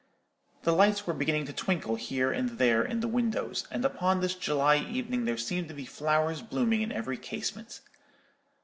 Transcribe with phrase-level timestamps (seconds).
[0.63, 4.33] The lights were beginning to twinkle here and there in the windows; and upon this
[4.33, 7.81] July evening there seemed to be flowers blooming in every casement.